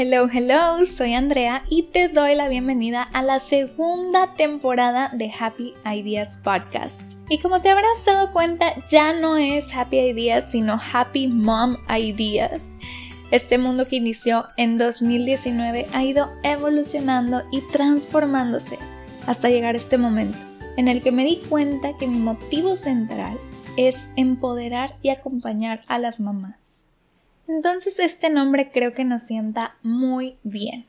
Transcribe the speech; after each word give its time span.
Hello, 0.00 0.28
hello, 0.32 0.86
soy 0.86 1.14
Andrea 1.14 1.62
y 1.68 1.82
te 1.82 2.06
doy 2.06 2.36
la 2.36 2.48
bienvenida 2.48 3.02
a 3.02 3.20
la 3.20 3.40
segunda 3.40 4.32
temporada 4.34 5.10
de 5.12 5.28
Happy 5.36 5.74
Ideas 5.84 6.38
Podcast. 6.44 7.14
Y 7.28 7.40
como 7.40 7.60
te 7.60 7.70
habrás 7.70 8.04
dado 8.06 8.32
cuenta, 8.32 8.66
ya 8.92 9.12
no 9.12 9.36
es 9.36 9.74
Happy 9.74 9.98
Ideas, 9.98 10.52
sino 10.52 10.80
Happy 10.92 11.26
Mom 11.26 11.78
Ideas. 11.88 12.62
Este 13.32 13.58
mundo 13.58 13.88
que 13.88 13.96
inició 13.96 14.46
en 14.56 14.78
2019 14.78 15.88
ha 15.92 16.04
ido 16.04 16.30
evolucionando 16.44 17.42
y 17.50 17.60
transformándose 17.72 18.78
hasta 19.26 19.48
llegar 19.48 19.74
a 19.74 19.78
este 19.78 19.98
momento, 19.98 20.38
en 20.76 20.86
el 20.86 21.02
que 21.02 21.10
me 21.10 21.24
di 21.24 21.42
cuenta 21.48 21.96
que 21.98 22.06
mi 22.06 22.18
motivo 22.18 22.76
central 22.76 23.36
es 23.76 24.08
empoderar 24.14 24.94
y 25.02 25.08
acompañar 25.08 25.80
a 25.88 25.98
las 25.98 26.20
mamás. 26.20 26.67
Entonces 27.48 27.98
este 27.98 28.28
nombre 28.28 28.70
creo 28.70 28.92
que 28.92 29.04
nos 29.04 29.22
sienta 29.22 29.76
muy 29.82 30.36
bien. 30.42 30.84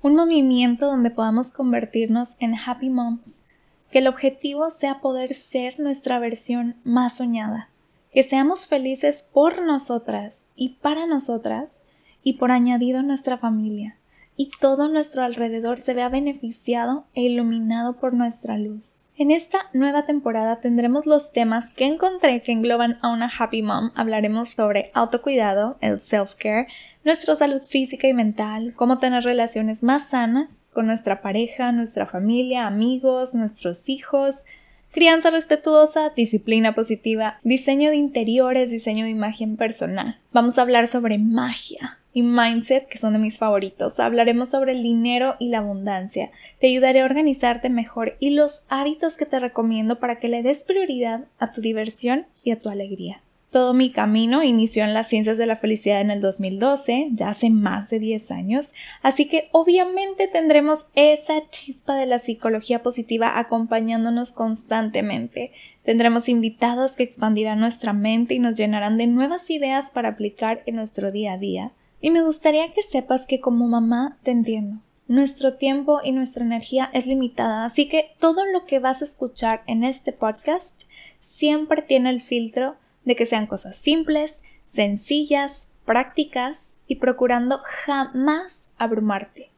Un 0.00 0.16
movimiento 0.16 0.86
donde 0.86 1.10
podamos 1.10 1.50
convertirnos 1.50 2.36
en 2.40 2.54
happy 2.54 2.88
moms, 2.88 3.42
que 3.90 3.98
el 3.98 4.08
objetivo 4.08 4.70
sea 4.70 5.00
poder 5.00 5.34
ser 5.34 5.78
nuestra 5.78 6.18
versión 6.18 6.76
más 6.84 7.18
soñada, 7.18 7.68
que 8.12 8.22
seamos 8.22 8.66
felices 8.66 9.28
por 9.30 9.60
nosotras 9.62 10.46
y 10.56 10.70
para 10.80 11.06
nosotras 11.06 11.80
y 12.22 12.34
por 12.34 12.50
añadido 12.50 13.02
nuestra 13.02 13.36
familia, 13.36 13.98
y 14.38 14.50
todo 14.58 14.88
nuestro 14.88 15.22
alrededor 15.22 15.80
se 15.80 15.92
vea 15.92 16.08
beneficiado 16.08 17.04
e 17.14 17.22
iluminado 17.24 17.96
por 17.96 18.14
nuestra 18.14 18.56
luz. 18.56 18.96
En 19.16 19.30
esta 19.30 19.70
nueva 19.72 20.06
temporada 20.06 20.60
tendremos 20.60 21.06
los 21.06 21.30
temas 21.30 21.72
que 21.72 21.86
encontré 21.86 22.42
que 22.42 22.50
engloban 22.50 22.98
a 23.00 23.12
una 23.12 23.30
happy 23.38 23.62
mom. 23.62 23.92
Hablaremos 23.94 24.48
sobre 24.48 24.90
autocuidado, 24.92 25.78
el 25.80 26.00
self-care, 26.00 26.66
nuestra 27.04 27.36
salud 27.36 27.62
física 27.62 28.08
y 28.08 28.12
mental, 28.12 28.74
cómo 28.74 28.98
tener 28.98 29.22
relaciones 29.22 29.84
más 29.84 30.08
sanas 30.08 30.48
con 30.72 30.88
nuestra 30.88 31.22
pareja, 31.22 31.70
nuestra 31.70 32.06
familia, 32.06 32.66
amigos, 32.66 33.34
nuestros 33.34 33.88
hijos, 33.88 34.46
crianza 34.94 35.30
respetuosa, 35.30 36.10
disciplina 36.14 36.74
positiva, 36.74 37.40
diseño 37.42 37.90
de 37.90 37.96
interiores, 37.96 38.70
diseño 38.70 39.04
de 39.04 39.10
imagen 39.10 39.56
personal. 39.56 40.20
Vamos 40.32 40.56
a 40.56 40.62
hablar 40.62 40.86
sobre 40.86 41.18
magia, 41.18 41.98
y 42.14 42.22
mindset, 42.22 42.86
que 42.86 42.98
son 42.98 43.12
de 43.12 43.18
mis 43.18 43.38
favoritos. 43.38 43.98
Hablaremos 43.98 44.50
sobre 44.50 44.72
el 44.72 44.84
dinero 44.84 45.34
y 45.40 45.48
la 45.48 45.58
abundancia. 45.58 46.30
Te 46.60 46.68
ayudaré 46.68 47.00
a 47.00 47.04
organizarte 47.06 47.68
mejor 47.68 48.16
y 48.20 48.30
los 48.30 48.62
hábitos 48.68 49.16
que 49.16 49.26
te 49.26 49.40
recomiendo 49.40 49.98
para 49.98 50.20
que 50.20 50.28
le 50.28 50.44
des 50.44 50.62
prioridad 50.62 51.24
a 51.40 51.50
tu 51.50 51.60
diversión 51.60 52.26
y 52.44 52.52
a 52.52 52.60
tu 52.60 52.68
alegría. 52.68 53.23
Todo 53.54 53.72
mi 53.72 53.92
camino 53.92 54.42
inició 54.42 54.82
en 54.82 54.94
las 54.94 55.06
ciencias 55.06 55.38
de 55.38 55.46
la 55.46 55.54
felicidad 55.54 56.00
en 56.00 56.10
el 56.10 56.20
2012, 56.20 57.10
ya 57.12 57.28
hace 57.28 57.50
más 57.50 57.88
de 57.88 58.00
10 58.00 58.32
años, 58.32 58.72
así 59.00 59.28
que 59.28 59.48
obviamente 59.52 60.26
tendremos 60.26 60.88
esa 60.96 61.48
chispa 61.50 61.94
de 61.94 62.06
la 62.06 62.18
psicología 62.18 62.82
positiva 62.82 63.38
acompañándonos 63.38 64.32
constantemente. 64.32 65.52
Tendremos 65.84 66.28
invitados 66.28 66.96
que 66.96 67.04
expandirán 67.04 67.60
nuestra 67.60 67.92
mente 67.92 68.34
y 68.34 68.40
nos 68.40 68.56
llenarán 68.56 68.98
de 68.98 69.06
nuevas 69.06 69.48
ideas 69.50 69.92
para 69.92 70.08
aplicar 70.08 70.64
en 70.66 70.74
nuestro 70.74 71.12
día 71.12 71.34
a 71.34 71.38
día. 71.38 71.70
Y 72.00 72.10
me 72.10 72.24
gustaría 72.24 72.72
que 72.72 72.82
sepas 72.82 73.24
que 73.24 73.38
como 73.38 73.68
mamá 73.68 74.18
te 74.24 74.32
entiendo. 74.32 74.80
Nuestro 75.06 75.54
tiempo 75.54 76.00
y 76.02 76.10
nuestra 76.10 76.44
energía 76.44 76.90
es 76.92 77.06
limitada, 77.06 77.64
así 77.64 77.86
que 77.88 78.16
todo 78.18 78.44
lo 78.46 78.64
que 78.64 78.80
vas 78.80 79.00
a 79.00 79.04
escuchar 79.04 79.62
en 79.68 79.84
este 79.84 80.10
podcast 80.10 80.88
siempre 81.20 81.82
tiene 81.82 82.10
el 82.10 82.20
filtro 82.20 82.74
de 83.04 83.16
que 83.16 83.26
sean 83.26 83.46
cosas 83.46 83.76
simples, 83.76 84.40
sencillas, 84.68 85.68
prácticas 85.84 86.76
y 86.86 86.96
procurando 86.96 87.60
jamás 87.62 88.68
abrumarte. 88.78 89.50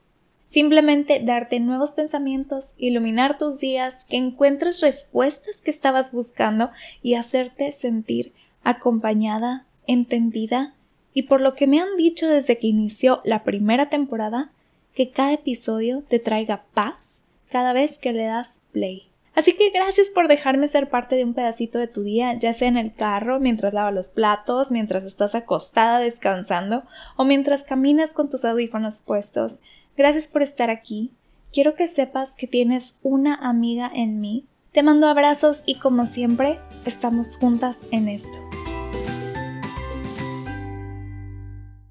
Simplemente 0.49 1.21
darte 1.25 1.59
nuevos 1.59 1.93
pensamientos, 1.93 2.75
iluminar 2.79 3.37
tus 3.37 3.59
días, 3.59 4.05
que 4.05 4.17
encuentres 4.17 4.81
respuestas 4.81 5.61
que 5.61 5.71
estabas 5.71 6.13
buscando 6.13 6.71
y 7.03 7.15
hacerte 7.15 7.73
sentir 7.73 8.33
acompañada, 8.63 9.67
entendida 9.87 10.75
y 11.13 11.23
por 11.23 11.41
lo 11.41 11.55
que 11.55 11.67
me 11.67 11.81
han 11.81 11.97
dicho 11.97 12.29
desde 12.29 12.59
que 12.59 12.67
inició 12.67 13.21
la 13.25 13.43
primera 13.43 13.89
temporada, 13.89 14.51
que 14.95 15.11
cada 15.11 15.33
episodio 15.33 16.03
te 16.09 16.19
traiga 16.19 16.65
paz 16.75 17.23
cada 17.51 17.73
vez 17.73 17.99
que 17.99 18.13
le 18.13 18.25
das 18.25 18.61
play. 18.73 19.09
Así 19.37 19.53
que 19.55 19.69
gracias 19.69 20.09
por 20.09 20.29
dejarme 20.29 20.67
ser 20.67 20.89
parte 20.89 21.15
de 21.15 21.23
un 21.23 21.35
pedacito 21.35 21.79
de 21.79 21.89
tu 21.89 22.03
día, 22.03 22.33
ya 22.39 22.55
sea 22.55 22.69
en 22.69 22.79
el 22.79 22.95
carro, 22.95 23.39
mientras 23.39 23.75
lavas 23.75 23.93
los 23.93 24.09
platos, 24.09 24.71
mientras 24.71 25.05
estás 25.05 25.35
acostada 25.35 25.99
descansando 25.99 26.85
o 27.17 27.27
mientras 27.27 27.63
caminas 27.63 28.15
con 28.15 28.31
tus 28.31 28.47
audífonos 28.47 29.03
puestos. 29.03 29.59
Gracias 29.95 30.27
por 30.27 30.41
estar 30.41 30.71
aquí. 30.71 31.13
Quiero 31.53 31.75
que 31.75 31.87
sepas 31.87 32.35
que 32.35 32.47
tienes 32.47 32.97
una 33.03 33.35
amiga 33.35 33.91
en 33.95 34.23
mí. 34.23 34.47
Te 34.73 34.83
mando 34.83 35.07
abrazos 35.07 35.63
y 35.67 35.77
como 35.77 36.07
siempre, 36.07 36.59
estamos 36.87 37.37
juntas 37.37 37.83
en 37.93 38.09
esto. 38.09 38.56